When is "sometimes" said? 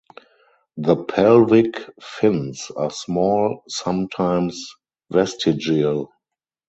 3.69-4.73